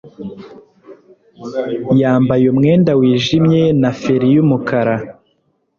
yambaye 2.01 2.45
umwenda 2.53 2.91
wijimye 2.99 3.61
na 3.81 3.89
feri 3.99 4.27
yumukara 4.35 4.95